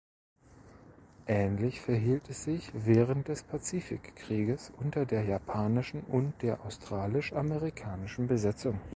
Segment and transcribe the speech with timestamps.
[1.27, 8.81] Ähnlich verhielt es sich während des Pazifikkrieges unter der japanischen und der australisch-amerikanischen Besatzung.